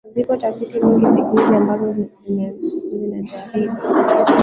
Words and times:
Zipo 0.13 0.37
tafiti 0.37 0.79
nyingi 0.79 1.07
siku 1.07 1.37
hizi 1.37 1.55
ambazo 1.55 1.95
zinajaribu 2.17 3.75